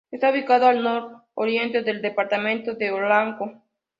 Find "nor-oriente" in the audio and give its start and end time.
0.81-1.83